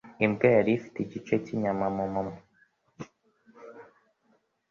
[0.25, 2.39] Imbwa yari ifite igice cyinyama mumunwa.